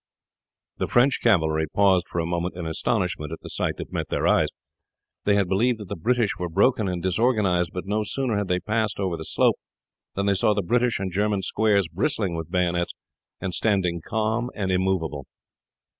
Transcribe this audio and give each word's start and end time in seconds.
The 0.79 0.87
French 0.87 1.21
cavalry 1.21 1.67
paused 1.71 2.07
for 2.09 2.17
a 2.17 2.25
moment 2.25 2.55
in 2.57 2.65
astonishment 2.65 3.31
at 3.31 3.37
the 3.41 3.51
sight 3.51 3.75
that 3.77 3.93
met 3.93 4.09
their 4.09 4.25
eyes. 4.25 4.47
They 5.25 5.35
had 5.35 5.47
believed 5.47 5.77
that 5.79 5.89
the 5.89 5.95
British 5.95 6.37
were 6.39 6.49
broken 6.49 6.87
and 6.87 7.03
disorganized, 7.03 7.69
but 7.71 7.85
no 7.85 8.01
sooner 8.03 8.35
had 8.35 8.47
they 8.47 8.59
passed 8.59 8.99
over 8.99 9.15
the 9.15 9.23
slope 9.23 9.57
than 10.15 10.25
they 10.25 10.33
saw 10.33 10.55
the 10.55 10.63
British 10.63 10.97
and 10.97 11.11
German 11.11 11.43
squares 11.43 11.87
bristling 11.87 12.33
with 12.35 12.49
bayonets 12.49 12.93
and 13.39 13.53
standing 13.53 14.01
calm 14.03 14.49
and 14.55 14.71
immovable. 14.71 15.27